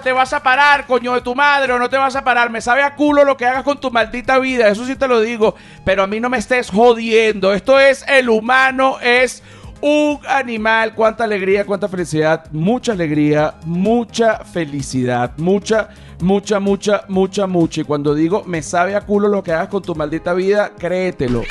[0.00, 2.50] ¿Te vas a parar, coño de tu madre, o no te vas a parar?
[2.50, 5.20] Me sabe a culo lo que hagas con tu maldita vida, eso sí te lo
[5.20, 5.54] digo,
[5.84, 7.52] pero a mí no me estés jodiendo.
[7.52, 9.42] Esto es el humano, es
[9.80, 10.94] un animal.
[10.94, 15.88] Cuánta alegría, cuánta felicidad, mucha alegría, mucha felicidad, mucha,
[16.20, 17.80] mucha, mucha, mucha, mucha.
[17.80, 21.42] Y cuando digo me sabe a culo lo que hagas con tu maldita vida, créetelo.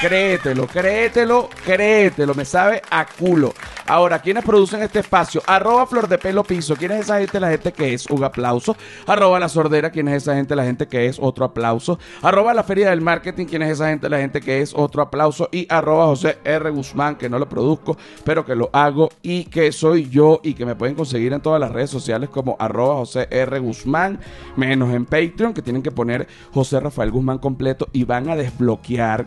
[0.00, 3.52] Créetelo, créetelo, créetelo, me sabe a culo.
[3.86, 5.42] Ahora, ¿quiénes producen este espacio?
[5.46, 6.76] Arroba Flor de Pelo Piso.
[6.76, 7.40] ¿Quién es esa gente?
[7.40, 8.76] La gente que es un aplauso.
[9.04, 9.90] Arroba La Sordera.
[9.90, 10.54] ¿Quién es esa gente?
[10.54, 11.98] La gente que es otro aplauso.
[12.22, 13.46] Arroba La Feria del Marketing.
[13.46, 14.08] ¿Quién es esa gente?
[14.08, 15.48] La gente que es otro aplauso.
[15.50, 16.70] Y arroba José R.
[16.70, 20.64] Guzmán, que no lo produzco, pero que lo hago y que soy yo y que
[20.64, 23.58] me pueden conseguir en todas las redes sociales como arroba José R.
[23.58, 24.20] Guzmán,
[24.54, 29.26] menos en Patreon, que tienen que poner José Rafael Guzmán completo y van a desbloquear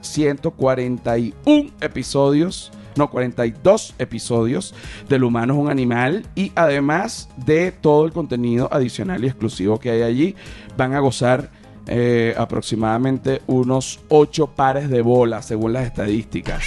[0.64, 4.76] 141 episodios no, 42 episodios
[5.10, 9.90] del humano es un animal y además de todo el contenido adicional y exclusivo que
[9.90, 10.36] hay allí,
[10.78, 11.50] van a gozar
[11.88, 16.64] eh, aproximadamente unos 8 pares de bolas según las estadísticas.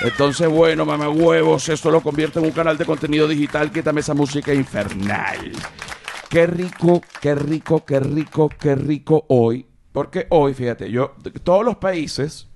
[0.00, 4.00] Entonces, bueno, mamá huevos, esto lo convierte en un canal de contenido digital que también
[4.00, 5.52] esa música infernal.
[6.30, 9.66] Qué rico, qué rico, qué rico, qué rico hoy.
[9.92, 12.47] Porque hoy, fíjate, yo, todos los países,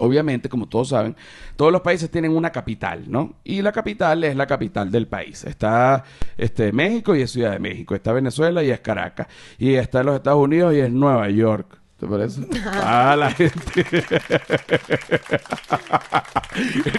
[0.00, 1.14] Obviamente, como todos saben,
[1.54, 3.36] todos los países tienen una capital, ¿no?
[3.44, 5.44] Y la capital es la capital del país.
[5.44, 6.02] Está
[6.36, 7.94] este, México y es Ciudad de México.
[7.94, 9.28] Está Venezuela y es Caracas.
[9.56, 11.78] Y está en los Estados Unidos y es Nueva York.
[11.98, 12.40] ¿Te parece?
[12.82, 13.54] Ah, la gente.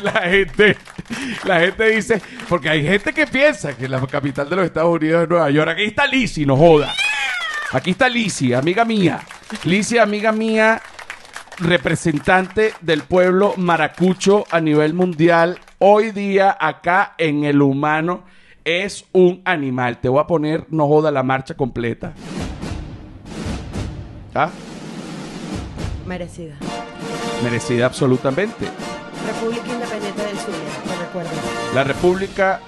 [0.01, 0.77] la gente.
[1.43, 2.21] La gente dice.
[2.47, 5.69] Porque hay gente que piensa que la capital de los Estados Unidos es Nueva York.
[5.69, 6.93] Aquí está Lizzie, no joda.
[7.73, 9.19] Aquí está Lizzie, amiga mía.
[9.65, 10.81] Lizzie, amiga mía
[11.57, 18.23] representante del pueblo maracucho a nivel mundial, hoy día acá en el humano
[18.63, 19.99] es un animal.
[19.99, 22.13] Te voy a poner, no joda, la marcha completa.
[24.33, 24.49] ¿Ah?
[26.05, 26.55] Merecida.
[27.43, 28.67] Merecida absolutamente.
[29.25, 31.29] República Independiente del Zulia, te recuerdo.
[31.73, 32.59] La República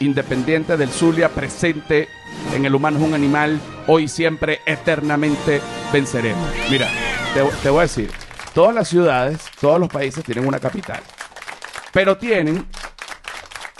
[0.00, 2.08] Independiente del Zulia presente
[2.54, 5.60] en el humano es un animal, hoy siempre, eternamente
[5.92, 6.48] venceremos.
[6.70, 6.88] Mira
[7.34, 8.10] te, voy a decir,
[8.54, 11.00] todas las ciudades, todos los países tienen una capital,
[11.92, 12.66] pero tienen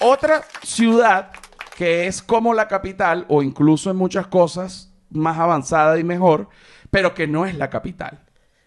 [0.01, 1.31] otra ciudad
[1.77, 6.49] que es como la capital o incluso en muchas cosas más avanzada y mejor,
[6.91, 8.21] pero que no es la capital.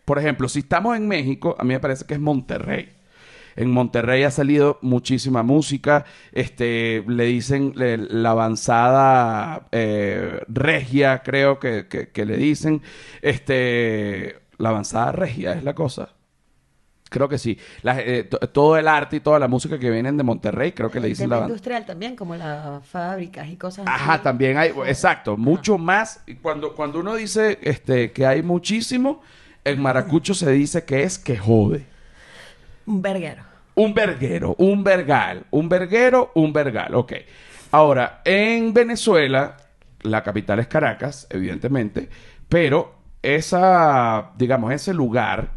[0.05, 2.95] Por ejemplo, si estamos en México, a mí me parece que es Monterrey.
[3.55, 6.05] En Monterrey ha salido muchísima música.
[6.31, 12.81] Este, le dicen la avanzada eh, regia, creo que, que, le dicen.
[13.21, 16.09] Este, la avanzada regia es la cosa.
[17.09, 17.57] Creo que sí.
[17.83, 21.07] Eh, todo el arte y toda la música que vienen de Monterrey, creo que le
[21.07, 26.23] dicen la industrial también, como las fábricas y cosas Ajá, también hay, exacto, mucho más.
[26.43, 29.23] Cuando, cuando uno dice este, que hay muchísimo,
[29.63, 31.85] en maracucho se dice que es que jode.
[32.85, 33.43] Un verguero.
[33.73, 37.13] Un verguero, un vergal, un verguero, un vergal, ok.
[37.71, 39.57] Ahora, en Venezuela,
[40.01, 42.09] la capital es Caracas, evidentemente,
[42.49, 45.51] pero esa, digamos, ese lugar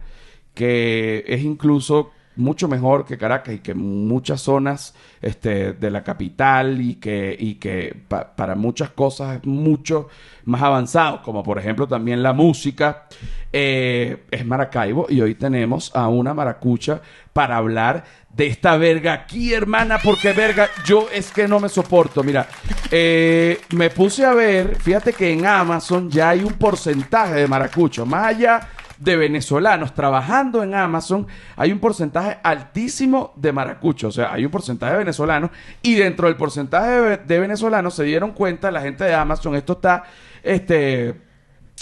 [0.55, 6.81] que es incluso mucho mejor que Caracas y que muchas zonas este, de la capital
[6.81, 10.09] y que, y que para muchas cosas es mucho
[10.45, 13.07] más avanzado, como por ejemplo también la música,
[13.53, 17.01] eh, es Maracaibo y hoy tenemos a una maracucha
[17.33, 18.05] para hablar
[18.35, 22.23] de esta verga aquí, hermana, porque verga, yo es que no me soporto.
[22.23, 22.49] Mira,
[22.91, 28.07] eh, me puse a ver, fíjate que en Amazon ya hay un porcentaje de maracucho,
[28.07, 28.69] más allá
[29.03, 31.27] de venezolanos trabajando en Amazon,
[31.57, 34.17] hay un porcentaje altísimo de maracuchos.
[34.17, 35.51] O sea, hay un porcentaje de venezolanos
[35.83, 40.05] y dentro del porcentaje de, venezolanos se dieron cuenta la gente de Amazon, esto está
[40.43, 41.21] este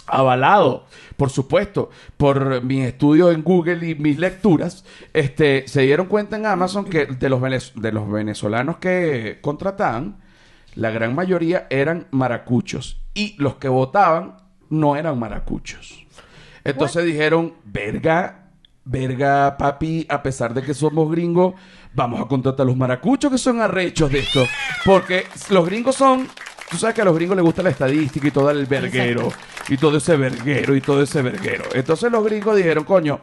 [0.06, 0.86] avalado,
[1.16, 6.46] por supuesto, por mis estudios en Google y mis lecturas, este, se dieron cuenta en
[6.46, 10.18] Amazon que de los, de los venezolanos que contrataban,
[10.74, 14.36] la gran mayoría eran maracuchos y los que votaban
[14.70, 16.06] no eran maracuchos.
[16.64, 18.50] Entonces dijeron, verga,
[18.84, 21.54] verga, papi, a pesar de que somos gringos,
[21.94, 24.44] vamos a contratar a los maracuchos que son arrechos de esto.
[24.84, 26.28] Porque los gringos son,
[26.70, 29.28] tú sabes que a los gringos les gusta la estadística y todo el verguero,
[29.68, 31.64] y todo ese verguero, y todo ese verguero.
[31.72, 33.20] Entonces los gringos dijeron, coño,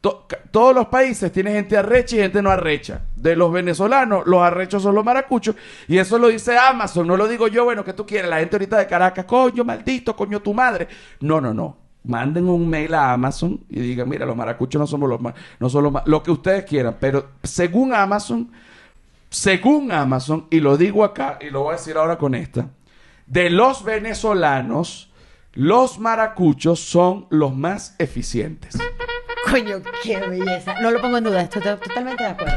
[0.00, 3.02] todos los países tienen gente arrecha y gente no arrecha.
[3.16, 5.56] De los venezolanos, los arrechos son los maracuchos.
[5.88, 8.56] Y eso lo dice Amazon, no lo digo yo, bueno, que tú quieres, la gente
[8.56, 10.86] ahorita de Caracas, coño, maldito, coño, tu madre.
[11.20, 15.08] No, no, no manden un mail a Amazon y digan, mira, los maracuchos no somos
[15.08, 18.50] los más, no son los lo que ustedes quieran, pero según Amazon,
[19.30, 22.68] según Amazon, y lo digo acá y lo voy a decir ahora con esta,
[23.26, 25.10] de los venezolanos,
[25.52, 28.78] los maracuchos son los más eficientes.
[29.50, 30.80] Coño, qué belleza.
[30.80, 32.56] No lo pongo en duda, estoy to- totalmente de acuerdo.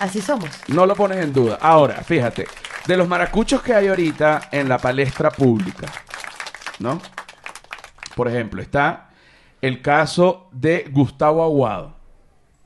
[0.00, 0.50] Así somos.
[0.68, 1.58] No lo pones en duda.
[1.60, 2.46] Ahora, fíjate,
[2.86, 5.86] de los maracuchos que hay ahorita en la palestra pública,
[6.80, 7.00] ¿no?
[8.14, 9.10] Por ejemplo, está
[9.60, 11.94] el caso de Gustavo Aguado.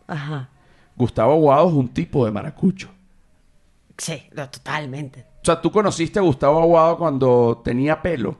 [0.06, 0.48] Ajá.
[0.96, 2.88] Gustavo Aguado es un tipo de maracucho.
[3.96, 5.24] Sí, no, totalmente.
[5.42, 8.36] O sea, tú conociste a Gustavo Aguado cuando tenía pelo.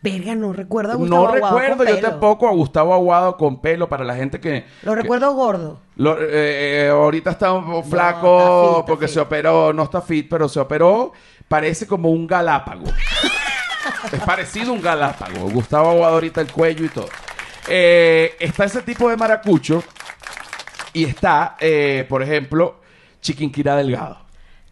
[0.00, 2.08] Verga, no recuerdo a Gustavo no Aguado con recuerdo yo pelo.
[2.10, 4.64] tampoco a Gustavo Aguado con pelo para la gente que...
[4.82, 5.80] Lo que- recuerdo gordo.
[5.96, 9.14] lo- eh, eh, ahorita está un está flaco fit, está porque fit.
[9.14, 11.12] se operó, no está fit, pero se operó.
[11.48, 12.84] Parece como un galápago.
[14.12, 15.48] Es parecido a un galápago.
[15.50, 17.08] Gustavo Aguado ahorita el cuello y todo.
[17.68, 19.82] Eh, está ese tipo de maracucho
[20.92, 22.80] y está, eh, por ejemplo,
[23.20, 24.18] Chiquinquirá Delgado.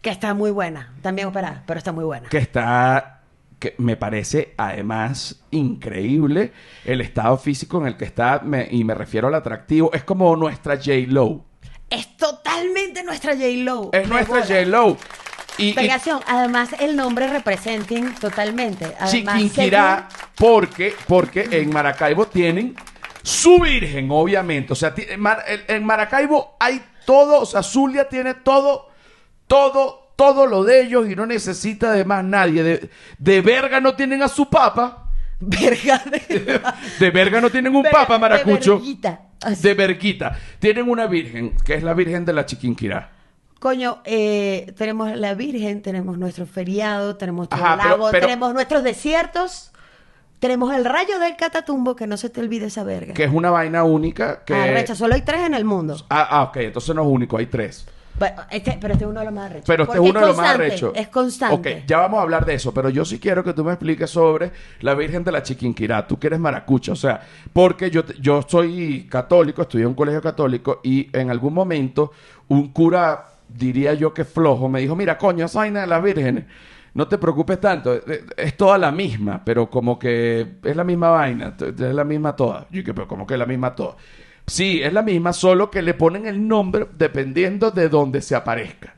[0.01, 0.95] Que está muy buena.
[1.03, 2.29] También operada, pero está muy buena.
[2.29, 3.13] que está
[3.59, 6.53] que me parece además increíble
[6.85, 10.37] el estado físico en el que está me- y me refiero al atractivo es como
[10.37, 11.43] nuestra J Lo
[11.89, 13.89] Es totalmente nuestra J-Lo.
[13.95, 14.45] es nuestra bola.
[15.59, 15.75] Y.
[16.27, 18.87] Además, el nombre representing totalmente.
[18.99, 22.77] Además, Chiquinquirá porque porque en Maracaibo tienen
[23.23, 28.09] su virgen obviamente o sea en Mar- en en Maracaibo hay todo o sea Zulia
[28.09, 28.89] tiene todo
[29.49, 33.95] todo todo lo de ellos y no necesita de más nadie de, de verga no
[33.97, 35.11] tienen a su papa
[35.41, 36.61] Verga de...
[37.01, 38.73] De verga no tienen un papa, maracucho.
[38.73, 39.21] de verguita.
[39.43, 39.63] Así.
[39.63, 40.39] De verguita.
[40.59, 43.11] Tienen una virgen, que es la virgen de la Chiquinquirá.
[43.67, 48.85] Coño, eh, tenemos la Virgen, tenemos nuestro feriado, tenemos nuestro Ajá, lago, pero- tenemos nuestros
[48.85, 49.73] desiertos,
[50.39, 53.13] tenemos el rayo del Catatumbo, que no se te olvide esa verga.
[53.13, 54.55] Que es una vaina única que...
[54.55, 55.97] Arrecha, solo hay tres en el mundo.
[56.11, 56.59] Ah, ah, ok.
[56.59, 57.89] Entonces no es único, hay tres.
[58.17, 59.65] Pero este, pero este es uno de los más arrechos.
[59.67, 60.93] Pero este Porque es uno de los más arrechos.
[60.95, 61.75] Es constante.
[61.81, 64.09] Ok, ya vamos a hablar de eso, pero yo sí quiero que tú me expliques
[64.09, 66.07] sobre la Virgen de la Chiquinquirá.
[66.07, 67.21] Tú que eres maracucha, o sea,
[67.53, 72.13] porque yo, yo soy católico, estudié en un colegio católico y en algún momento
[72.49, 76.45] un cura, diría yo que flojo, me dijo, mira, coño, esa vaina de las vírgenes,
[76.95, 81.11] no te preocupes tanto, eh, es toda la misma, pero como que es la misma
[81.11, 82.67] vaina, es la misma toda.
[82.71, 83.97] Yo que, pero como que es la misma toda.
[84.47, 88.95] Sí, es la misma, solo que le ponen el nombre dependiendo de donde se aparezca.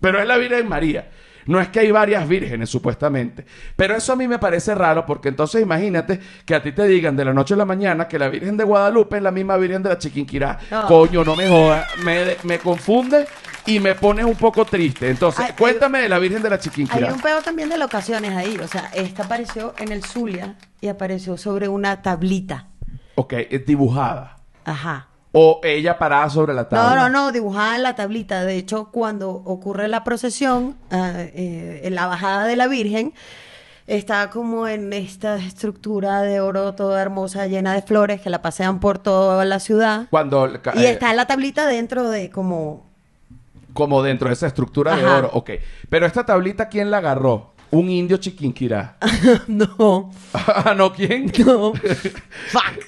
[0.00, 1.10] Pero es la Virgen María.
[1.48, 3.44] No es que hay varias vírgenes, supuestamente.
[3.74, 7.16] Pero eso a mí me parece raro porque entonces imagínate que a ti te digan
[7.16, 9.82] de la noche a la mañana que la Virgen de Guadalupe es la misma Virgen
[9.82, 10.58] de la Chiquinquirá.
[10.70, 10.86] No.
[10.86, 11.86] Coño, no me jodas.
[12.04, 13.26] Me, me confunde
[13.64, 15.08] y me pones un poco triste.
[15.08, 17.14] Entonces, cuéntame de la Virgen de la Hay Chiquinquirá.
[17.14, 18.58] un pedo también de locaciones ahí.
[18.58, 22.68] O sea, esta apareció en el Zulia y apareció sobre una tablita.
[23.14, 24.36] Ok, es dibujada.
[24.64, 25.07] Ajá.
[25.32, 26.94] O ella parada sobre la tabla.
[26.94, 28.44] No, no, no, dibujada en la tablita.
[28.44, 33.12] De hecho, cuando ocurre la procesión, ah, eh, en la bajada de la Virgen,
[33.86, 38.80] está como en esta estructura de oro toda hermosa, llena de flores, que la pasean
[38.80, 40.06] por toda la ciudad.
[40.10, 40.46] Cuando...
[40.74, 42.86] Y eh, está en la tablita dentro de como...
[43.74, 45.30] Como dentro de esa estructura de oro.
[45.34, 45.50] Ok.
[45.88, 47.52] Pero esta tablita, ¿quién la agarró?
[47.70, 48.96] Un indio chiquinquirá.
[49.46, 50.92] no, Ah, ¿No?
[50.92, 51.30] ¿Quién?
[51.44, 51.72] no.
[52.48, 52.84] Fuck.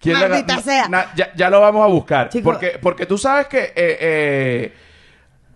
[0.00, 0.88] ¿Quién Maldita sea.
[0.88, 2.28] Na- ya, ya lo vamos a buscar.
[2.30, 2.44] Chico.
[2.44, 4.72] Porque, porque tú sabes que eh, eh,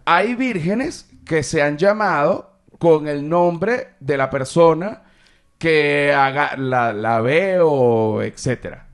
[0.04, 5.02] hay vírgenes que se han llamado con el nombre de la persona
[5.56, 8.86] que haga, la, la ve o etcétera.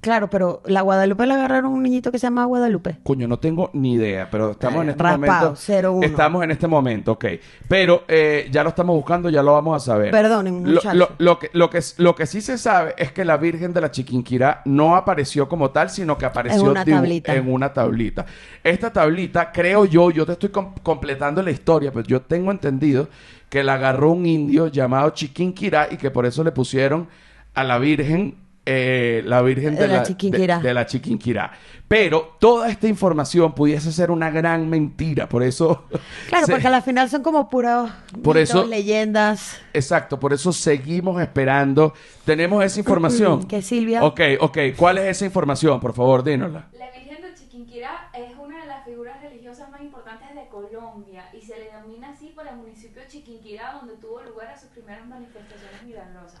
[0.00, 2.98] Claro, pero la Guadalupe la agarraron un niñito que se llama Guadalupe.
[3.02, 5.90] Coño, no tengo ni idea, pero estamos en este raspado, momento.
[5.92, 6.06] 01.
[6.06, 7.24] Estamos en este momento, ok.
[7.66, 10.12] Pero eh, ya lo estamos buscando, ya lo vamos a saber.
[10.12, 10.94] Perdonen, Lo, muchachos.
[10.94, 13.80] lo- lo que, lo, que, lo que sí se sabe es que la Virgen de
[13.80, 17.34] la Chiquinquirá no apareció como tal, sino que apareció En una tablita.
[17.34, 18.24] en una tablita.
[18.62, 23.08] Esta tablita, creo yo, yo te estoy com- completando la historia, pero yo tengo entendido
[23.48, 27.08] que la agarró un indio llamado Chiquinquirá y que por eso le pusieron
[27.54, 28.46] a la Virgen.
[28.70, 30.58] Eh, la Virgen de, De la la, Chiquinquirá.
[30.58, 31.52] de- de la Chiquinquirá.
[31.88, 35.26] Pero toda esta información pudiese ser una gran mentira.
[35.26, 35.84] Por eso.
[36.28, 37.90] Claro, se- porque al final son como puros
[38.22, 39.58] Por mitos, eso- leyendas.
[39.72, 41.94] Exacto, por eso seguimos esperando.
[42.26, 43.44] Tenemos esa información.
[43.48, 44.58] Que Silvia- Ok, ok.
[44.76, 45.80] ¿Cuál es esa información?
[45.80, 46.68] Por favor, dínosla.
[46.78, 51.40] La Virgen de Chiquinquirá es una de las figuras religiosas más importantes de Colombia y
[51.40, 55.06] se le denomina así por el municipio de Chiquinquirá donde tuvo lugar a sus primeras
[55.06, 55.67] manifestaciones.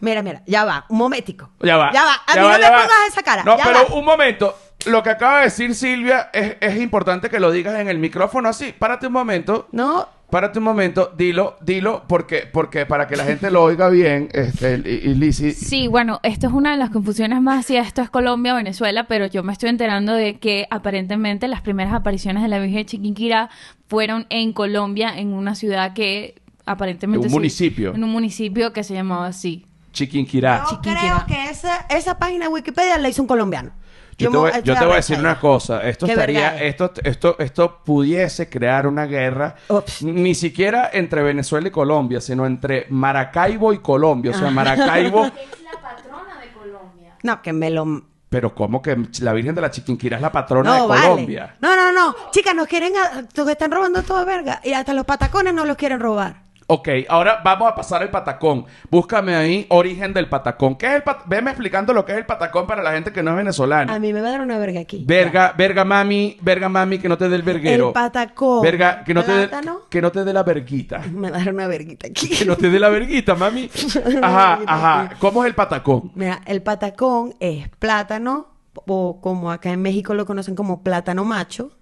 [0.00, 1.50] Mira, mira, ya va, un momentico.
[1.60, 1.90] Ya va.
[1.92, 2.14] Ya va.
[2.26, 2.76] A ya mí va, no me va.
[2.82, 3.42] pongas esa cara.
[3.44, 3.94] No, ya pero va.
[3.96, 4.56] un momento.
[4.86, 8.48] Lo que acaba de decir Silvia es, es importante que lo digas en el micrófono
[8.48, 8.72] así.
[8.78, 9.66] Párate un momento.
[9.72, 14.28] No, Párate un momento, dilo, dilo, porque, porque para que la gente lo oiga bien,
[14.34, 18.02] este, y, y Lizzy- Sí, bueno, esto es una de las confusiones más si esto
[18.02, 22.42] es Colombia o Venezuela, pero yo me estoy enterando de que aparentemente las primeras apariciones
[22.42, 23.48] de la Virgen de Chiquinquirá
[23.88, 26.34] fueron en Colombia, en una ciudad que
[26.70, 27.26] aparentemente.
[27.26, 27.94] Un sí, municipio.
[27.94, 29.64] En un municipio que se llamaba así.
[29.92, 30.64] Chiquinquirá.
[30.64, 31.00] Yo Chiquinquirá.
[31.00, 33.70] creo que esa, esa página de Wikipedia la hizo un colombiano.
[34.18, 35.80] Yo, te voy, estoy yo te voy a decir una cosa.
[35.88, 40.02] Esto Qué estaría, esto, esto, esto pudiese crear una guerra, Ups.
[40.02, 44.32] ni siquiera entre Venezuela y Colombia, sino entre Maracaibo y Colombia.
[44.32, 45.24] O sea, Maracaibo.
[45.52, 47.14] Es la patrona de Colombia.
[47.22, 48.02] No, que me lo...
[48.28, 51.02] Pero ¿cómo que la Virgen de la Chiquinquirá es la patrona No, de vale.
[51.08, 51.56] Colombia?
[51.60, 52.14] No, no, no.
[52.32, 52.92] Chicas, nos quieren...
[52.96, 54.60] a- Nos están robando todo verga.
[54.64, 56.42] Y hasta los patacones no los quieren robar.
[56.70, 58.66] Ok, ahora vamos a pasar al patacón.
[58.90, 60.76] Búscame ahí origen del patacón.
[60.76, 63.22] ¿Qué es el pat Veme explicando lo que es el patacón para la gente que
[63.22, 63.94] no es venezolana.
[63.94, 65.02] A mí me va a dar una verga aquí.
[65.06, 67.86] Verga, verga mami, verga mami, que no te dé el verguero.
[67.86, 68.60] El patacón.
[68.60, 69.50] Verga, que no te dé,
[69.88, 70.98] que no te dé la verguita.
[71.10, 72.28] Me va a dar una verguita aquí.
[72.28, 73.70] Que no te dé la verguita, mami.
[74.22, 75.10] Ajá, ajá.
[75.20, 76.12] ¿Cómo es el patacón?
[76.16, 81.77] Mira, el patacón es plátano, o como acá en México lo conocen como plátano macho,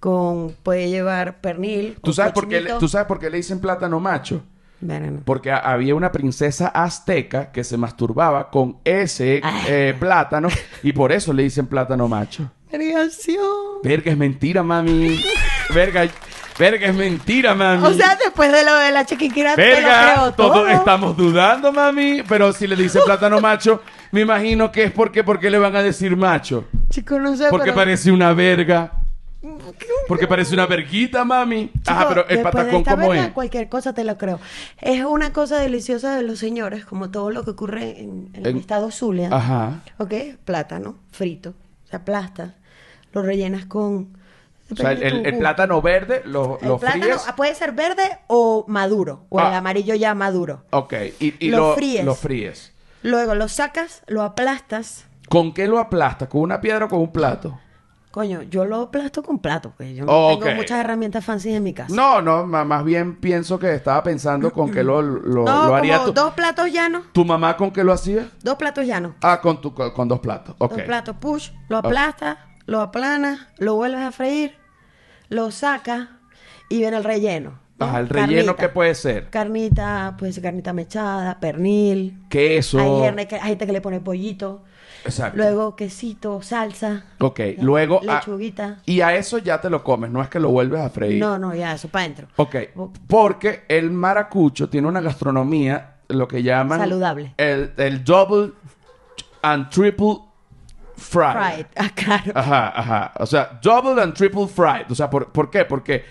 [0.00, 1.98] con puede llevar pernil.
[2.02, 2.72] ¿Tú sabes, por qué le.
[2.74, 4.42] ¿Tú sabes por qué le dicen plátano macho?
[4.80, 5.22] Verano.
[5.24, 10.48] Porque había una princesa azteca que se masturbaba con ese eh, plátano
[10.84, 12.48] y por eso le dicen plátano macho.
[13.82, 15.20] Verga, es mentira, mami.
[15.74, 16.06] Verga,
[16.58, 17.84] verga, es mentira, mami.
[17.84, 20.68] O sea, después de lo de la chiquiquira, te lo Verga, creo todo todo.
[20.68, 22.22] estamos dudando, mami.
[22.28, 25.82] Pero si le dice plátano macho, me imagino que es porque, porque le van a
[25.82, 26.66] decir macho.
[26.90, 27.76] Chico, no sé, Porque pero...
[27.76, 28.92] parece una verga.
[30.06, 31.70] Porque parece una verguita, mami.
[31.86, 33.32] Ajá, pero el patacón, ¿cómo verga, es?
[33.32, 34.38] Cualquier cosa te lo creo.
[34.80, 38.56] Es una cosa deliciosa de los señores, como todo lo que ocurre en, en el
[38.56, 39.28] estado Zulia.
[39.32, 39.80] Ajá.
[39.98, 40.14] ¿Ok?
[40.44, 41.54] Plátano frito.
[41.90, 42.54] Se aplasta.
[43.12, 44.16] Lo rellenas con...
[44.70, 47.24] O sea, el, plátano verde lo, El lo plátano fríes.
[47.26, 49.24] ah, puede ser verde o maduro.
[49.30, 49.56] O el Ah.
[49.58, 50.64] amarillo ya maduro.
[50.70, 52.04] Ok, y, y Lo lo, fríes.
[52.04, 52.72] lo fríes.
[53.02, 55.06] Luego lo sacas, lo aplastas.
[55.30, 56.28] ¿Con qué lo aplastas?
[56.28, 57.58] ¿Con una piedra o con un plato?
[58.18, 61.72] Coño, yo lo aplasto con plato, porque yo no tengo muchas herramientas fancy en mi
[61.72, 61.94] casa.
[61.94, 65.98] No, no, más bien pienso que estaba pensando con qué lo, lo, No, lo haría
[65.98, 67.04] como tu, dos platos llanos.
[67.12, 68.28] tu mamá con qué lo hacía.
[68.42, 69.12] Dos platos llanos.
[69.22, 70.56] Ah, con, tu, con, con dos platos.
[70.58, 70.72] Ok.
[70.72, 74.56] Dos platos push, lo aplastas, lo aplanas, lo vuelves a freír,
[75.28, 76.08] lo sacas
[76.68, 77.60] y viene el relleno.
[77.78, 77.86] ¿no?
[77.86, 78.56] Ajá, el relleno.
[78.56, 79.30] ¿qué puede ser?
[79.30, 82.18] Carnita, puede ser carnita mechada, pernil.
[82.28, 82.80] Queso.
[82.80, 84.64] Hay, gente que, hay gente que le pone pollito.
[85.04, 85.36] Exacto.
[85.38, 87.04] Luego quesito, salsa.
[87.20, 88.00] Ok, luego...
[88.02, 88.78] Lechuguita.
[88.84, 91.20] y a eso ya te lo comes, no es que lo vuelves a freír.
[91.20, 92.28] No, no, ya, eso para adentro.
[92.36, 92.56] Ok,
[93.06, 96.80] porque el maracucho tiene una gastronomía, lo que llaman...
[96.80, 97.34] Saludable.
[97.36, 98.52] El, el double
[99.42, 100.18] and triple
[100.96, 101.32] fried.
[101.32, 101.66] Fried.
[101.76, 102.32] Ah, claro.
[102.34, 103.12] Ajá, ajá.
[103.18, 104.90] O sea, double and triple fried.
[104.90, 105.64] O sea, ¿por, ¿por qué?
[105.64, 106.04] Porque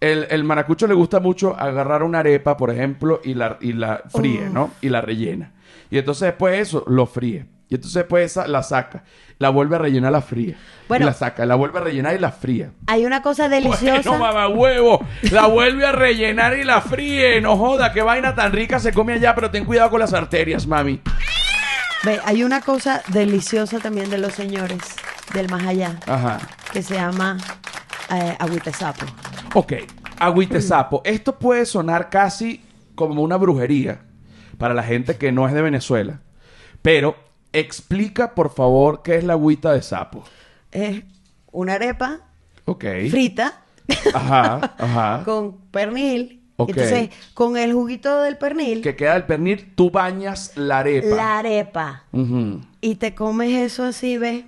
[0.00, 4.02] el, el maracucho le gusta mucho agarrar una arepa, por ejemplo, y la, y la
[4.08, 4.72] fríe, ¿no?
[4.80, 5.52] Y la rellena.
[5.90, 7.46] Y entonces después eso lo fríe.
[7.68, 9.04] Y entonces después esa la saca.
[9.38, 10.56] La vuelve a rellenar, la fría.
[10.86, 11.04] Bueno.
[11.04, 11.44] y la saca.
[11.46, 12.70] La vuelve a rellenar y la fría.
[12.86, 14.10] Hay una cosa deliciosa.
[14.10, 15.04] Bueno, mamá huevo.
[15.30, 17.40] La vuelve a rellenar y la fríe.
[17.40, 20.66] No joda, qué vaina tan rica se come allá, pero ten cuidado con las arterias,
[20.66, 21.00] mami.
[22.04, 24.78] Ve, hay una cosa deliciosa también de los señores
[25.32, 26.38] del más allá Ajá.
[26.72, 27.38] que se llama
[28.10, 28.36] eh,
[28.72, 29.06] sapo.
[29.54, 29.72] Ok,
[30.18, 31.02] agüite sapo.
[31.04, 32.62] Esto puede sonar casi
[32.94, 34.02] como una brujería
[34.58, 36.20] para la gente que no es de Venezuela.
[36.82, 37.16] Pero
[37.58, 40.24] explica, por favor, qué es la agüita de sapo.
[40.72, 41.02] Es
[41.52, 42.20] una arepa
[42.66, 42.84] Ok.
[43.10, 43.62] frita
[44.14, 45.22] Ajá, ajá.
[45.24, 46.40] con pernil.
[46.56, 46.68] Ok.
[46.70, 51.16] Entonces, con el juguito del pernil, Que queda el pernil, tú bañas la arepa.
[51.16, 52.04] la arepa.
[52.12, 52.60] Ujú.
[52.80, 54.44] Y te comes eso así, ¿ves?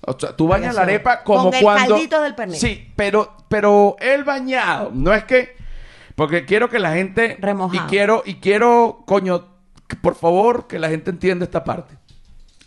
[0.00, 1.94] O sea, tú bañas la arepa como Con el cuando...
[1.94, 2.56] caldito del pernil.
[2.58, 5.56] Sí, pero, pero el bañado, no es que...
[6.14, 7.36] Porque quiero que la gente...
[7.40, 7.84] Remojado.
[7.84, 9.44] Y quiero, y quiero, coño,
[10.00, 11.94] por favor, que la gente entienda esta parte.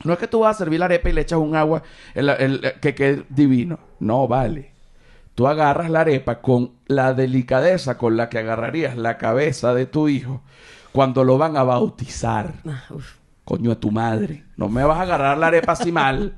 [0.03, 2.29] No es que tú vas a servir la arepa y le echas un agua el-
[2.29, 3.79] el- que quede divino.
[3.99, 4.71] No, vale.
[5.35, 10.07] Tú agarras la arepa con la delicadeza con la que agarrarías la cabeza de tu
[10.09, 10.41] hijo
[10.91, 12.53] cuando lo van a bautizar.
[12.67, 13.15] Ah, uf.
[13.45, 14.43] Coño, a tu madre.
[14.57, 16.35] No me vas a agarrar la arepa así mal.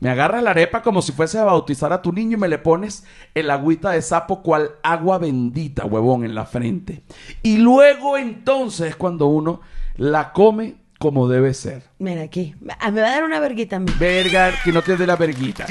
[0.00, 2.58] Me agarras la arepa como si fuese a bautizar a tu niño y me le
[2.58, 3.04] pones
[3.34, 7.04] el agüita de sapo cual agua bendita, huevón, en la frente.
[7.42, 9.60] Y luego entonces es cuando uno
[9.96, 11.82] la come como debe ser.
[11.98, 12.54] Mira aquí.
[12.78, 13.92] Ah, Me va a dar una verguita a mí.
[13.98, 15.66] Verga, que no te dé la verguita.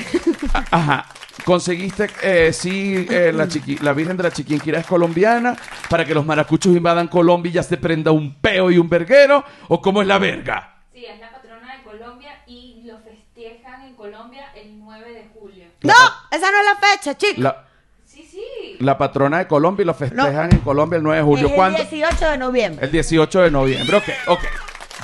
[0.54, 1.06] A- Ajá.
[1.46, 5.56] Conseguiste, eh, sí, eh, la, chiqui- la Virgen de la Chiquinquirá es colombiana
[5.90, 9.44] para que los maracuchos invadan Colombia y ya se prenda un peo y un verguero.
[9.70, 10.82] ¿O cómo es la verga?
[10.94, 15.66] Sí, es la patrona de Colombia y lo festejan en Colombia el 9 de julio.
[15.84, 15.94] ¡No!
[16.30, 17.42] Esa no es la fecha, chico.
[17.42, 17.66] La,
[18.06, 18.76] Sí, sí.
[18.80, 21.46] la patrona de Colombia y lo festejan en Colombia el 9 de julio.
[21.46, 21.78] Es el ¿Cuándo?
[21.80, 22.86] 18 de noviembre.
[22.86, 23.98] El 18 de noviembre.
[23.98, 24.40] Ok, ok.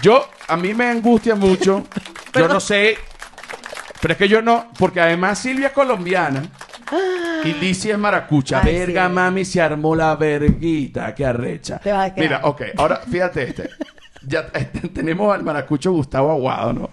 [0.01, 1.85] Yo, a mí me angustia mucho.
[2.33, 2.97] yo no sé.
[4.01, 4.67] Pero es que yo no.
[4.77, 6.43] Porque además Silvia es colombiana.
[7.43, 8.61] Y Lizzie es maracucha.
[8.63, 9.13] Ay, Verga, sí.
[9.13, 11.13] mami, se armó la verguita.
[11.13, 11.79] Qué arrecha.
[11.79, 12.29] Te vas a quedar.
[12.29, 12.61] Mira, ok.
[12.77, 13.69] Ahora, fíjate este.
[14.25, 16.89] Ya este, tenemos al maracucho Gustavo Aguado, ¿no?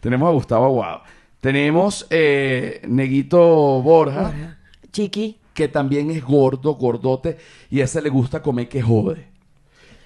[0.00, 1.02] Tenemos a Gustavo Aguado.
[1.40, 3.40] Tenemos eh, Neguito
[3.80, 4.56] Borja,
[4.92, 5.38] Chiqui.
[5.54, 7.38] que también es gordo, gordote,
[7.70, 9.26] y a ese le gusta comer que jode.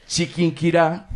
[0.06, 1.08] Chiquinquirá,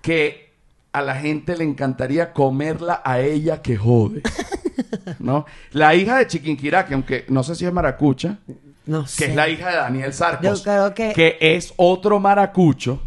[0.00, 0.50] que
[0.92, 4.22] a la gente le encantaría comerla a ella que jode.
[5.18, 5.46] ¿No?
[5.72, 8.38] La hija de Chiquinquirá, que aunque no sé si es maracucha,
[8.86, 13.00] No que es la hija de Daniel Sarcos, Yo creo que- es otro maracucho.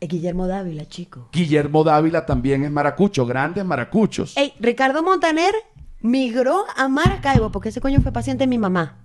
[0.00, 1.28] Eh, Guillermo Dávila, chico.
[1.32, 4.36] Guillermo Dávila también es maracucho, grandes maracuchos.
[4.36, 5.54] Ey, Ricardo Montaner
[6.00, 8.98] migró a Maracaibo porque ese coño fue paciente de mi mamá.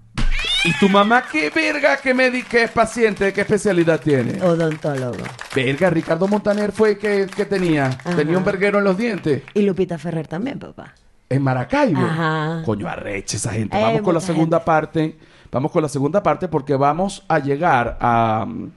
[0.68, 3.32] ¿Y tu mamá qué verga que me di que es paciente?
[3.32, 4.42] ¿Qué especialidad tiene?
[4.42, 5.24] Odontólogo.
[5.56, 7.86] Verga, Ricardo Montaner fue que, que tenía.
[7.86, 8.16] Ajá.
[8.16, 9.44] Tenía un verguero en los dientes.
[9.54, 10.94] Y Lupita Ferrer también, papá.
[11.30, 12.02] En Maracaibo.
[12.02, 12.62] Ajá.
[12.66, 13.78] Coño, arreche esa gente.
[13.78, 14.66] Eh, Vamos con la segunda gente.
[14.66, 15.18] parte.
[15.52, 18.46] Vamos con la segunda parte porque vamos a llegar a.
[18.48, 18.72] mm,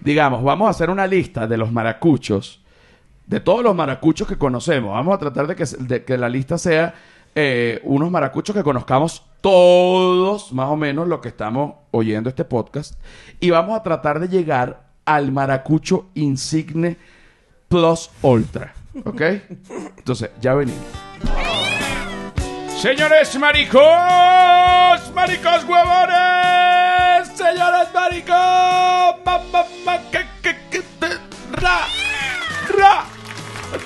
[0.00, 2.60] Digamos, vamos a hacer una lista de los maracuchos.
[3.26, 4.92] De todos los maracuchos que conocemos.
[4.92, 6.94] Vamos a tratar de que, de que la lista sea
[7.34, 12.94] eh, unos maracuchos que conozcamos todos, más o menos, los que estamos oyendo este podcast.
[13.40, 16.96] Y vamos a tratar de llegar al maracucho insigne
[17.68, 18.74] plus ultra.
[19.04, 19.20] ¿Ok?
[19.98, 20.82] Entonces, ya venimos.
[22.78, 23.82] Señores maricos,
[25.14, 28.36] maricos huevones, señores maricos,
[29.24, 30.82] ma, ma, ma, que, que,
[31.52, 31.86] ra,
[32.76, 33.04] ra,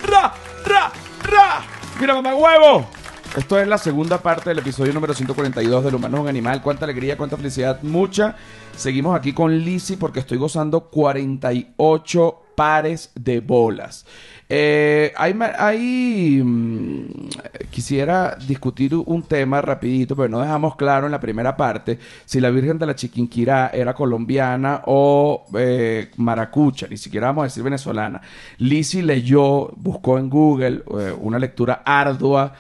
[0.03, 0.35] ra,
[0.65, 0.93] ra,
[1.25, 1.65] ra.
[2.01, 2.96] Mira, mamá huevo.
[3.37, 6.63] Esto es la segunda parte del episodio número 142 del humano es un animal.
[6.63, 8.35] Cuánta alegría, cuánta felicidad, mucha.
[8.75, 14.07] Seguimos aquí con Lizzie porque estoy gozando 48 pares de bolas.
[14.49, 17.29] Eh, hay, hay, mm,
[17.69, 22.49] quisiera discutir un tema rapidito, pero no dejamos claro en la primera parte si la
[22.49, 28.23] Virgen de la Chiquinquirá era colombiana o eh, maracucha, ni siquiera vamos a decir venezolana.
[28.57, 32.55] Lizzie leyó, buscó en Google eh, una lectura ardua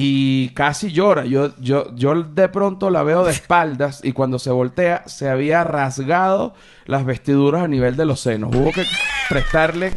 [0.00, 1.24] y casi llora.
[1.24, 5.64] Yo, yo, yo de pronto la veo de espaldas y cuando se voltea se había
[5.64, 6.54] rasgado
[6.86, 8.54] las vestiduras a nivel de los senos.
[8.54, 8.84] Hubo que
[9.28, 9.92] prestarle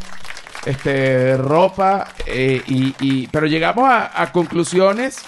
[0.66, 5.22] este, ropa eh, y, y- pero llegamos a, a conclusiones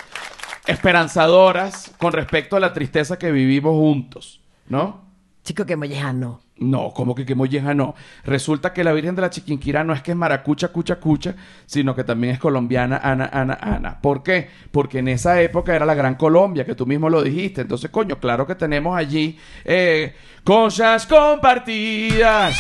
[0.67, 5.05] esperanzadoras con respecto a la tristeza que vivimos juntos, ¿no?
[5.45, 6.41] Chico, que mollejano.
[6.57, 7.97] No, como que que molleja no.
[8.25, 11.35] Resulta que la Virgen de la Chiquinquirá no es que es maracucha, cucha, cucha,
[11.67, 14.01] sino que también es colombiana, Ana, Ana, Ana.
[14.01, 14.49] ¿Por qué?
[14.71, 17.63] Porque en esa época era la Gran Colombia, que tú mismo lo dijiste.
[17.63, 20.15] Entonces, coño, claro que tenemos allí eh,
[20.45, 22.57] cosas compartidas,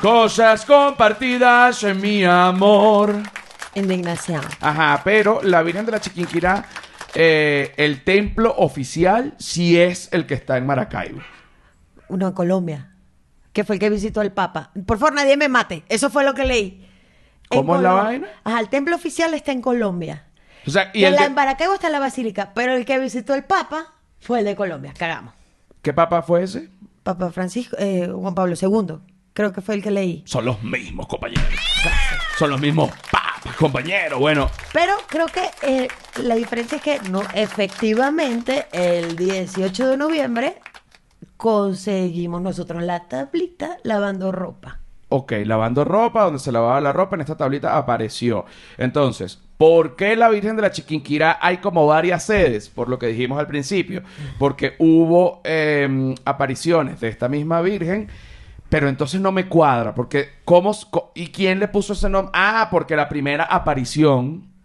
[0.00, 3.12] cosas compartidas en mi amor.
[3.74, 4.42] Indignación.
[4.60, 6.64] Ajá, pero la Virgen de la Chiquinquirá,
[7.16, 11.22] eh, el templo oficial sí es el que está en Maracaibo.
[12.08, 12.92] Uno en Colombia.
[13.56, 14.70] Que fue el que visitó al Papa.
[14.84, 15.82] Por favor, nadie me mate.
[15.88, 16.86] Eso fue lo que leí.
[17.48, 18.28] En ¿Cómo es la vaina?
[18.44, 20.26] Ajá, el templo oficial está en Colombia.
[20.66, 23.32] O sea, y el la, de- en Maracaibo está la basílica, pero el que visitó
[23.34, 24.92] el Papa fue el de Colombia.
[24.98, 25.32] Cagamos.
[25.80, 26.68] ¿Qué papa fue ese?
[27.02, 28.96] Papa Francisco, eh, Juan Pablo II.
[29.32, 30.22] Creo que fue el que leí.
[30.26, 31.46] Son los mismos, compañeros.
[32.38, 34.18] Son los mismos papas, compañeros.
[34.20, 35.88] Bueno, Pero creo que eh,
[36.22, 40.56] la diferencia es que no, efectivamente el 18 de noviembre
[41.36, 44.80] conseguimos nosotros la tablita lavando ropa.
[45.08, 48.44] ok, lavando ropa, donde se lavaba la ropa, en esta tablita apareció.
[48.76, 52.68] Entonces, ¿por qué la Virgen de la Chiquinquirá hay como varias sedes?
[52.68, 54.02] Por lo que dijimos al principio.
[54.38, 58.08] Porque hubo eh, apariciones de esta misma Virgen.
[58.68, 60.72] Pero entonces no me cuadra, porque ¿cómo,
[61.14, 62.32] ¿y quién le puso ese nombre?
[62.34, 64.55] Ah, porque la primera aparición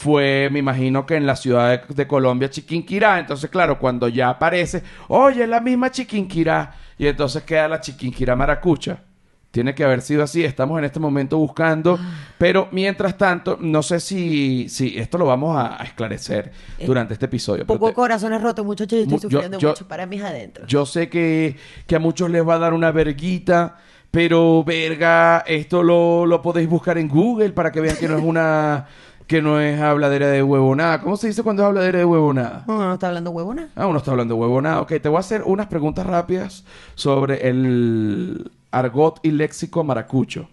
[0.00, 3.18] fue, me imagino que en la ciudad de, de Colombia, Chiquinquirá.
[3.18, 6.72] Entonces, claro, cuando ya aparece, oye, es la misma Chiquinquirá.
[6.98, 9.02] Y entonces queda la Chiquinquirá Maracucha.
[9.50, 10.44] Tiene que haber sido así.
[10.44, 11.98] Estamos en este momento buscando.
[12.38, 16.52] Pero mientras tanto, no sé si, si esto lo vamos a, a esclarecer
[16.86, 17.66] durante este episodio.
[17.66, 19.00] Poco te- corazones rotos, muchachos.
[19.00, 20.68] Yo estoy yo- sufriendo yo- mucho para mis adentros.
[20.68, 21.56] yo sé que,
[21.88, 23.78] que a muchos les va a dar una verguita,
[24.12, 28.22] pero verga, esto lo, lo podéis buscar en Google para que vean que no es
[28.24, 28.86] una
[29.28, 31.00] que no es habladera de huevonada.
[31.02, 32.64] ¿Cómo se dice cuando es habladera de huevonada?
[32.66, 33.68] No, no está hablando huevona.
[33.76, 34.80] Ah, uno está hablando de huevonada.
[34.80, 36.64] Ok, te voy a hacer unas preguntas rápidas
[36.96, 40.48] sobre el argot y léxico maracucho.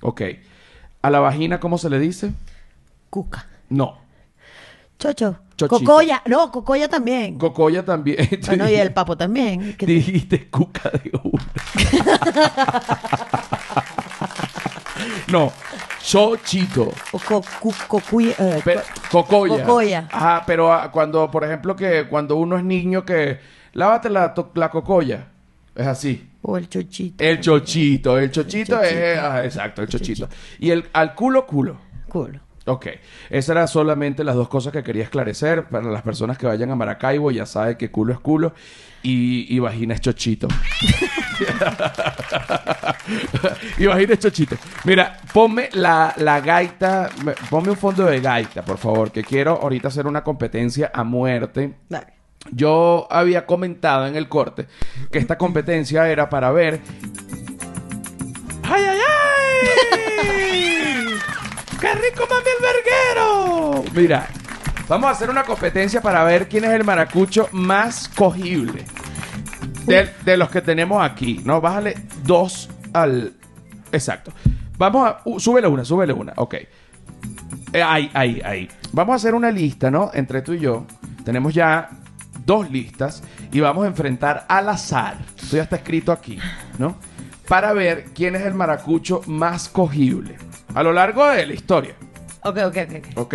[0.00, 0.22] Ok.
[1.02, 2.32] ¿A la vagina cómo se le dice?
[3.10, 3.46] Cuca.
[3.68, 3.98] No.
[4.98, 5.36] Chocho.
[5.56, 5.78] Chochito.
[5.84, 6.22] Cocoya.
[6.26, 7.36] No, cocoya también.
[7.38, 8.26] Cocoya también.
[8.46, 9.76] bueno, y el papo también.
[9.76, 11.44] que- Dijiste cuca de una.
[15.28, 15.52] no.
[16.04, 16.92] Chochito.
[17.12, 18.78] O co- cu- cocuy- eh, Pe-
[19.10, 19.64] cocoya.
[19.64, 20.08] Cocoya.
[20.12, 23.38] Ajá, pero ah, cuando, por ejemplo, que cuando uno es niño que
[23.72, 25.28] lávate la, to- la cocoya.
[25.74, 26.28] Es así.
[26.42, 27.24] o el chochito.
[27.24, 28.82] El chochito, el chochito, chochito.
[29.00, 30.28] es ah, exacto, el chochito.
[30.58, 31.78] Y el al culo culo.
[32.08, 32.38] Culo.
[32.66, 32.86] Ok,
[33.28, 35.64] esas eran solamente las dos cosas que quería esclarecer.
[35.64, 38.54] Para las personas que vayan a Maracaibo, ya saben que culo es culo
[39.02, 40.48] y, y vagina es chochito.
[43.78, 44.56] y vagina es chochito.
[44.84, 49.52] Mira, ponme la, la gaita, me- ponme un fondo de gaita, por favor, que quiero
[49.60, 51.74] ahorita hacer una competencia a muerte.
[51.88, 52.14] Dale.
[52.50, 54.66] Yo había comentado en el corte
[55.10, 56.80] que esta competencia era para ver.
[61.84, 63.84] ¡Qué rico mami el verguero!
[63.92, 64.26] Mira,
[64.88, 68.86] vamos a hacer una competencia para ver quién es el maracucho más cogible
[69.84, 71.42] de, de los que tenemos aquí.
[71.44, 73.34] No, bájale dos al.
[73.92, 74.32] Exacto.
[74.78, 75.20] Vamos a.
[75.26, 76.32] uh, súbele una, súbele una.
[76.36, 76.54] Ok.
[76.54, 78.66] Eh, ahí, ahí, ahí.
[78.92, 80.10] Vamos a hacer una lista, ¿no?
[80.14, 80.86] Entre tú y yo.
[81.22, 81.90] Tenemos ya
[82.46, 85.18] dos listas y vamos a enfrentar al azar.
[85.36, 86.38] Esto ya está escrito aquí,
[86.78, 86.96] ¿no?
[87.46, 90.38] Para ver quién es el maracucho más cogible
[90.74, 91.94] a lo largo de la historia,
[92.42, 92.76] Ok, ok,
[93.14, 93.18] ok.
[93.18, 93.34] ok.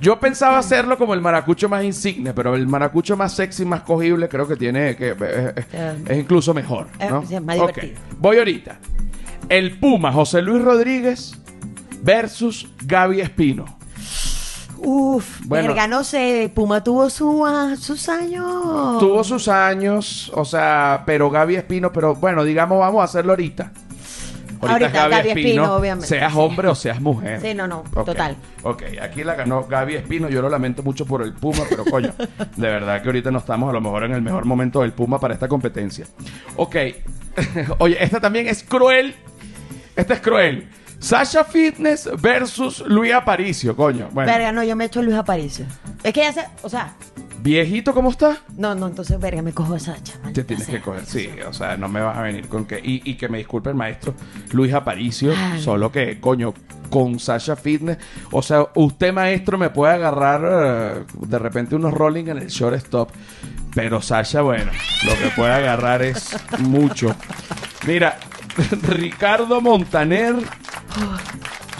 [0.00, 4.28] Yo pensaba hacerlo como el maracucho más insigne, pero el maracucho más sexy, más cogible,
[4.28, 5.96] creo que tiene que eh, eh, Ya.
[6.12, 6.88] es incluso mejor.
[6.98, 7.94] Eh, es más divertido.
[8.18, 8.78] Voy ahorita.
[9.48, 11.34] El Puma José Luis Rodríguez
[12.02, 13.64] versus Gaby Espino.
[14.78, 15.68] Uf, Bueno.
[15.68, 16.50] verga, no sé.
[16.54, 18.98] Puma tuvo su, ah, sus años.
[18.98, 23.72] Tuvo sus años, o sea, pero Gaby Espino, pero bueno, digamos, vamos a hacerlo ahorita.
[24.72, 26.38] Ahorita, Gaby Espino, obviamente, Seas sí.
[26.38, 27.40] hombre o seas mujer.
[27.40, 28.36] Sí, no, no, total.
[28.62, 30.28] Ok, aquí la ganó Gaby Espino.
[30.28, 32.12] Yo lo lamento mucho por el Puma, pero coño,
[32.56, 35.18] de verdad que ahorita no estamos a lo mejor en el mejor momento del Puma
[35.18, 36.06] para esta competencia.
[36.56, 36.76] Ok,
[37.78, 39.14] oye, esta también es cruel.
[39.96, 40.68] Esta es cruel.
[40.98, 44.08] Sasha Fitness versus Luis Aparicio, coño.
[44.12, 45.66] Bueno, Verga, no, yo me echo Luis Aparicio.
[46.02, 46.44] Es que ya se.
[46.62, 46.94] O sea,
[47.44, 48.38] viejito, ¿cómo está?
[48.56, 50.14] no, no, entonces, verga, me cojo a Sacha.
[50.32, 50.76] Te tienes sea.
[50.76, 52.78] que coger, sí, o sea, no me vas a venir con que.
[52.82, 54.14] Y, y que me disculpe el maestro
[54.52, 55.60] Luis Aparicio, Ay.
[55.62, 56.54] solo que, coño,
[56.88, 57.98] con Sasha Fitness,
[58.32, 63.10] o sea, usted maestro me puede agarrar eh, de repente unos rolling en el shortstop,
[63.74, 64.72] pero Sasha, bueno,
[65.04, 67.14] lo que puede agarrar es mucho.
[67.86, 68.16] Mira,
[68.88, 70.34] Ricardo Montaner,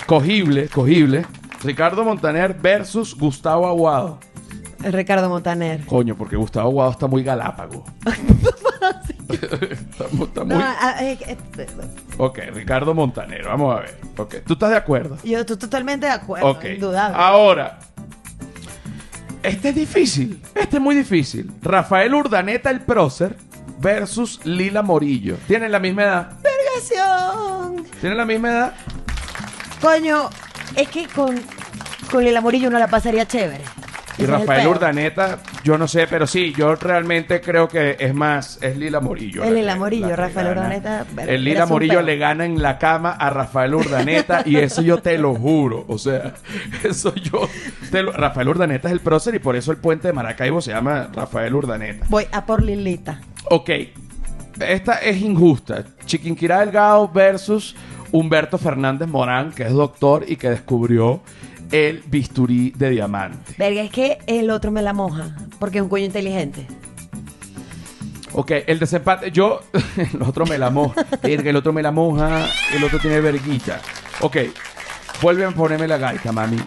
[0.06, 1.24] cogible, cogible.
[1.62, 4.18] Ricardo Montaner versus Gustavo Aguado.
[4.90, 5.84] Ricardo Montaner.
[5.86, 7.84] Coño, porque Gustavo Aguado está muy galápago.
[9.28, 10.64] está, está No, muy...
[10.64, 11.66] ah, eh, eh,
[12.18, 13.98] Ok, Ricardo Montaner, vamos a ver.
[14.16, 15.18] Ok, ¿tú estás de acuerdo?
[15.24, 16.48] yo estoy totalmente de acuerdo.
[16.48, 16.64] Ok.
[16.64, 17.16] Indudable.
[17.18, 17.78] Ahora,
[19.42, 20.40] este es difícil.
[20.54, 21.50] Este es muy difícil.
[21.62, 23.36] Rafael Urdaneta, el prócer,
[23.80, 25.36] versus Lila Morillo.
[25.46, 26.32] ¿Tienen la misma edad?
[26.42, 27.84] Vergación.
[28.00, 28.72] ¿Tienen la misma edad?
[29.80, 30.30] Coño,
[30.76, 31.38] es que con,
[32.10, 33.64] con el amorillo uno la pasaría chévere.
[34.16, 34.68] Y el Rafael.
[34.68, 39.42] Urdaneta, yo no sé, pero sí, yo realmente creo que es más, es Lila Morillo.
[39.42, 40.60] Es la Lila Morillo, la Rafael gana.
[40.60, 44.98] Urdaneta, El Lila Morillo le gana en la cama a Rafael Urdaneta y eso yo
[44.98, 45.84] te lo juro.
[45.88, 46.34] O sea,
[46.84, 47.48] eso yo.
[47.90, 50.70] te lo- Rafael Urdaneta es el prócer y por eso el puente de Maracaibo se
[50.70, 52.06] llama Rafael Urdaneta.
[52.08, 53.20] Voy a por Lilita.
[53.50, 53.70] Ok,
[54.60, 55.84] esta es injusta.
[56.06, 57.74] Chiquinquirá Delgado versus
[58.12, 61.20] Humberto Fernández Morán, que es doctor y que descubrió
[61.74, 63.54] el bisturí de diamante.
[63.58, 65.34] Verga, es que el otro me la moja.
[65.58, 66.68] Porque es un coño inteligente.
[68.32, 69.60] Ok, el desempate, yo,
[69.96, 73.80] el otro me la moja, Verga, el otro me la moja, el otro tiene verguita.
[74.20, 74.36] Ok,
[75.20, 76.58] vuelve a ponerme la gaita, mami.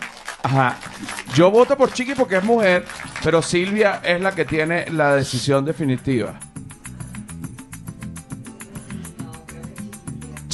[0.43, 0.77] Ajá,
[1.33, 2.85] yo voto por Chiqui porque es mujer,
[3.23, 6.37] pero Silvia es la que tiene la decisión definitiva.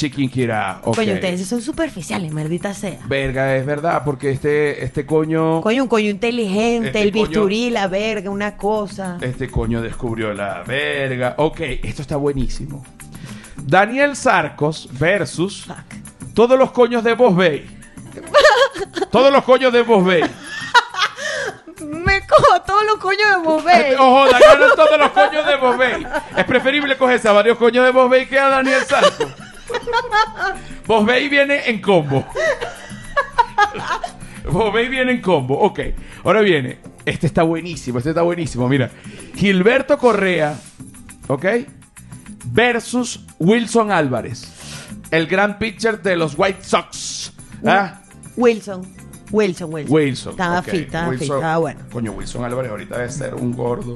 [0.04, 0.96] Chiquinquirá, ok.
[0.98, 3.00] Coño, ustedes son superficiales, maldita sea.
[3.08, 7.70] Verga, es verdad, porque este, este coño, Coño, un coño inteligente, Este el coño- bisturí,
[7.70, 9.18] la verga, una cosa.
[9.22, 11.36] este coño descubrió la verga.
[11.38, 12.84] Ok, esto está buenísimo.
[13.56, 16.34] Daniel Sarcos versus Fuck.
[16.34, 17.66] todos los coños de Boss Bay.
[19.10, 20.22] todos los coños de Boss Bay.
[21.82, 23.96] Me cojo todos los coños de Bobé.
[24.00, 26.06] Ojo, ganan todos los coños de Boss Bay.
[26.38, 29.28] Es preferible cogerse a varios coños de Boss Bay que a Daniel Sarcos.
[30.88, 32.25] Boss Bay viene en combo.
[34.49, 35.59] Boss Bay viene en combo.
[35.59, 35.79] Ok,
[36.23, 36.79] ahora viene.
[37.05, 38.69] Este está buenísimo, este está buenísimo.
[38.69, 38.89] Mira,
[39.36, 40.55] Gilberto Correa,
[41.27, 41.45] ¿ok?
[42.45, 44.47] Versus Wilson Álvarez,
[45.12, 47.33] el gran pitcher de los White Sox.
[47.65, 48.01] ¿Ah?
[48.38, 48.81] Wilson.
[49.31, 49.93] Wilson, Wilson.
[49.93, 50.31] Wilson.
[50.31, 51.79] Estaba fit, estaba fit, estaba bueno.
[51.91, 53.95] Coño, Wilson Álvarez ahorita debe ser un gordo.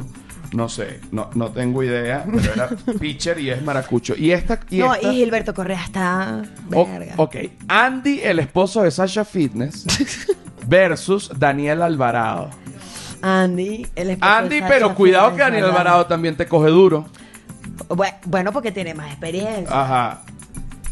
[0.53, 4.15] No sé, no, no tengo idea, pero era pitcher y es maracucho.
[4.17, 4.59] Y esta...
[4.69, 6.43] Y no, esta- y Gilberto Correa está.
[6.73, 7.13] O- Verga.
[7.17, 7.35] ok,
[7.67, 9.85] Andy, el esposo de Sasha Fitness,
[10.67, 12.49] versus Daniel Alvarado.
[13.21, 15.65] Andy, el esposo de Andy, Sacha pero cuidado que Daniel.
[15.65, 17.05] Alvarado también te coge duro.
[17.89, 19.67] Bue- Bueno, porque tiene más experiencia.
[19.69, 20.21] Ajá.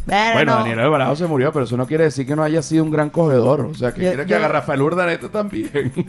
[0.05, 0.57] Pero Bueno, no.
[0.59, 3.09] Daniel Alvarado se murió, pero eso no quiere decir que no haya sido un gran
[3.09, 3.61] cogedor.
[3.61, 5.93] O sea, que Yo- quiere que haga Rafael Urdaneta también.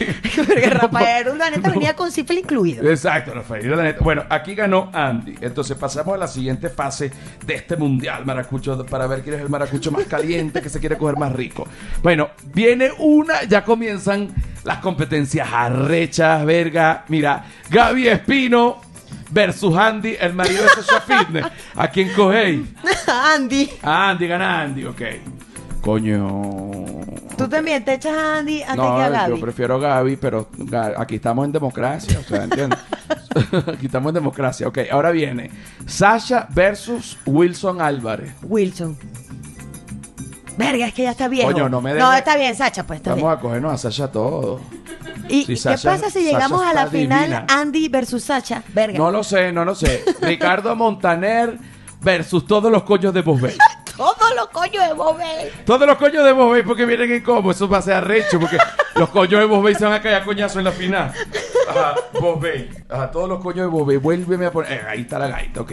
[0.36, 2.88] Porque Rafael Urdaneta venía con cifra incluido.
[2.88, 3.98] Exacto, Rafael Urdaneta.
[4.02, 5.36] Bueno, aquí ganó Andy.
[5.40, 7.10] Entonces pasamos a la siguiente fase
[7.44, 10.96] de este mundial maracucho para ver quién es el maracucho más caliente que se quiere
[10.96, 11.66] coger más rico.
[12.02, 14.28] Bueno, viene una, ya comienzan
[14.64, 17.04] las competencias arrechas, verga.
[17.08, 18.80] Mira, Gaby Espino
[19.30, 21.46] versus Andy, el marido de Sasha Fitness.
[21.76, 22.62] ¿A quién cogéis?
[23.06, 23.70] Andy.
[23.82, 25.02] A Andy, gana Andy, ok.
[25.80, 26.42] Coño.
[27.36, 29.30] Tú también te echas a Andy antes No, que a Gaby.
[29.34, 30.48] yo prefiero a Gaby, pero
[30.98, 32.78] aquí estamos en democracia, o sea, ¿entiendes?
[33.66, 34.68] aquí estamos en democracia.
[34.68, 35.50] Ok, ahora viene
[35.86, 38.32] Sasha versus Wilson Álvarez.
[38.42, 38.96] Wilson.
[40.58, 41.50] Verga, es que ya está viejo.
[41.50, 44.12] Coño, no me No, dejes- está bien, Sacha, pues está Vamos a cogernos a Sasha
[44.12, 44.56] todo.
[44.58, 44.80] bien.
[45.28, 47.46] ¿Y qué pasa si llegamos a la final divina.
[47.48, 48.62] Andy versus Sacha?
[48.74, 48.98] Verga.
[48.98, 50.04] No lo sé, no lo sé.
[50.20, 51.56] Ricardo Montaner
[52.02, 53.56] versus todos los coños de Bosbey.
[54.00, 55.52] Todos los coños de Bobé.
[55.66, 57.50] Todos los coños de Bosbey porque vienen en combo.
[57.50, 58.56] Eso va a ser arrecho porque
[58.94, 61.12] los coños de Bosbey se van a caer a coñazo en la final.
[61.68, 62.70] Ajá, Bosbey.
[62.88, 63.98] Ajá, todos los coños de Bosbey.
[63.98, 64.72] Vuélveme a poner.
[64.72, 65.72] eh, ahí está la gaita, ok.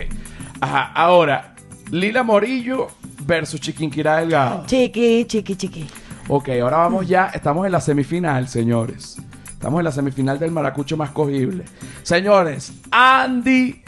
[0.60, 1.56] Ajá, ahora,
[1.90, 2.88] Lila Morillo
[3.22, 4.66] versus Chiquinquirá Delgado.
[4.66, 5.88] Chiqui, chiqui, chiqui.
[6.28, 7.28] Ok, ahora vamos ya.
[7.34, 9.16] Estamos en la semifinal, señores.
[9.54, 11.64] Estamos en la semifinal del maracucho más cogible.
[12.04, 13.82] Señores, Andy.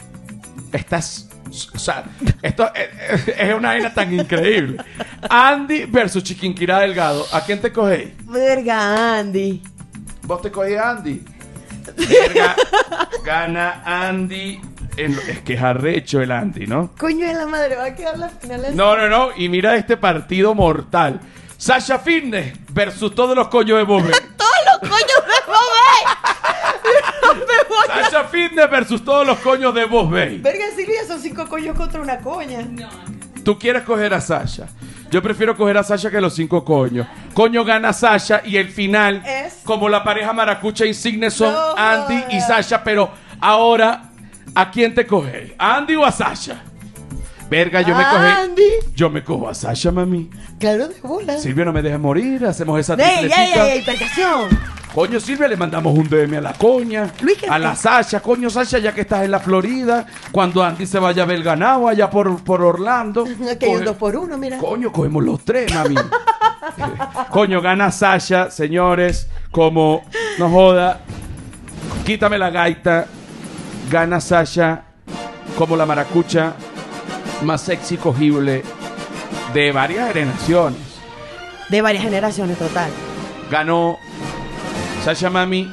[0.72, 1.29] Estás.
[1.74, 2.04] O sea,
[2.42, 4.82] esto es, es una vaina tan increíble.
[5.28, 7.26] Andy versus Chiquinquirá Delgado.
[7.32, 8.10] ¿A quién te cogéis?
[8.26, 9.62] Verga, Andy.
[10.22, 11.24] ¿Vos te cogéis a Andy?
[11.96, 12.54] Verga,
[13.24, 14.60] gana Andy.
[14.96, 16.92] en lo- es que es arrecho el Andy, ¿no?
[16.98, 18.74] Coño de la madre, va a quedar la final así.
[18.76, 19.30] No, no, no.
[19.36, 21.20] Y mira este partido mortal.
[21.56, 24.10] Sasha Fitness versus todos los coños de Bobe.
[24.36, 27.36] Todos los coños de Bobé.
[27.46, 30.38] Me voy a- Sasha Fitness versus todos los coños de Boss Bay.
[30.38, 32.58] Verga, Silvia, son cinco coños contra una coña.
[33.44, 34.66] Tú quieres coger a Sasha.
[35.10, 37.06] Yo prefiero coger a Sasha que los cinco coños.
[37.34, 42.36] Coño gana Sasha y el final, Es- como la pareja maracucha insigne son No Andy
[42.36, 42.40] y.
[42.40, 43.10] Sasha, pero
[43.40, 44.10] ahora,
[44.54, 45.52] ¿a quién te coges?
[45.58, 46.62] ¿A Andy o a Sasha?
[47.48, 48.26] Verga, yo me cogí.
[48.44, 48.62] Andy.
[48.94, 50.30] Yo me cojo a Sasha, mami.
[50.60, 51.36] Claro, de bola.
[51.38, 52.44] Silvia, no me dejes morir.
[52.46, 53.82] Hacemos esa ¡Ey, ey, ey, ey!
[53.84, 54.48] ¡Percación!
[54.94, 57.10] Coño, Silvia, le mandamos un DM a la coña.
[57.22, 58.20] Luis, ¿qué- a la Sasha.
[58.20, 61.86] Coño, Sasha, ya que estás en la Florida, cuando Andy se vaya a ver ganado
[61.86, 63.24] allá por, por Orlando.
[63.50, 64.58] Aquí hay un dos por uno, mira.
[64.58, 65.94] Coño, cogemos los tres, mami.
[67.30, 69.28] Coño, gana Sasha, señores.
[69.50, 70.02] Como,
[70.38, 71.00] no joda.
[72.04, 73.06] Quítame la gaita.
[73.90, 74.84] Gana Sasha
[75.58, 76.54] como la maracucha
[77.42, 78.62] más sexy cogible
[79.52, 80.78] de varias generaciones.
[81.68, 82.90] De varias generaciones, total.
[83.50, 83.98] Ganó
[85.04, 85.70] Sasha Mami.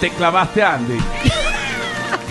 [0.00, 0.98] Te clavaste a Andy.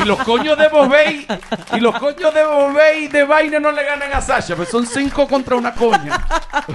[0.01, 1.27] Y los coños de Bobey
[1.73, 5.27] y los coños de Bobey de vaina no le ganan a Sasha, pues son cinco
[5.27, 6.25] contra una coña.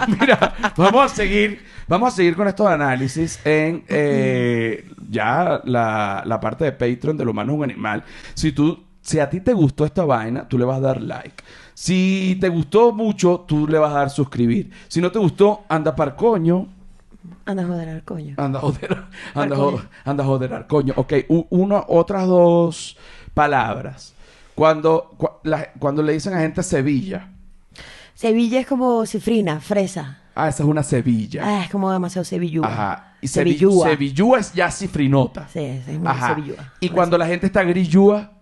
[0.06, 6.40] Mira, vamos a seguir, vamos a seguir con estos análisis en eh, ya la, la
[6.40, 8.04] parte de Patreon del humano es un animal.
[8.34, 11.42] Si tú, si a ti te gustó esta vaina, tú le vas a dar like.
[11.74, 14.70] Si te gustó mucho, tú le vas a dar suscribir.
[14.88, 16.68] Si no te gustó, anda para coño.
[17.44, 18.34] Anda a joder al coño.
[18.38, 20.94] Anda a joder, anda, a anda a joder al coño.
[20.96, 22.96] Ok, u- uno, otras dos
[23.34, 24.14] palabras.
[24.54, 27.28] Cuando, la- cuando le dicen a gente Sevilla,
[28.14, 30.20] Sevilla es como cifrina, fresa.
[30.34, 31.42] ah, esa es una Sevilla.
[31.44, 32.66] Ah, es como demasiado sevillúa.
[32.66, 33.12] Ajá.
[33.20, 33.88] Y sevi- Sevillúa.
[33.88, 35.48] Sevillúa es ya cifrinota.
[35.52, 36.34] Sí, es muy Ajá.
[36.34, 36.72] sevillúa.
[36.80, 38.32] Y cuando la gente está grillúa,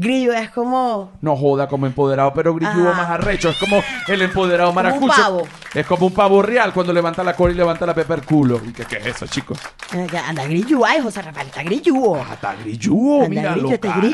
[0.00, 1.10] Grillo es como...
[1.20, 3.02] no joda como empoderado, pero grillúa Ajá.
[3.02, 3.50] más arrecho.
[3.50, 5.12] Es como el empoderado Como un maracucho.
[5.22, 5.42] pavo.
[5.74, 8.60] Es como un pavo real cuando levanta la cola y levanta la pepa el culo.
[8.66, 9.58] ¿Y qué, qué es eso, chicos?
[9.94, 12.16] eh, Anda grillo, ay, José Rafael, está grilluo.
[12.16, 13.56] Ah, está grillúo, Anda, míralo.
[13.68, 14.10] grillo, está caray,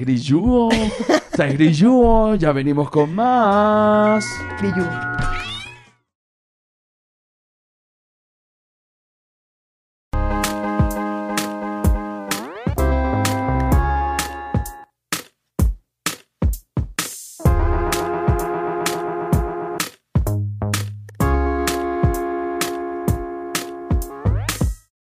[0.00, 0.70] grillúo.
[0.70, 1.16] Está.
[1.16, 2.34] Está grillúo.
[2.34, 4.24] Ya venimos con más.
[4.60, 4.86] Grilluo.